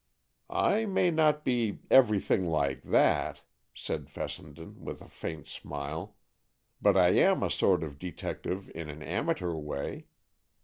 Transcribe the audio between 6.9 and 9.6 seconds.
I am a sort of detective in an amateur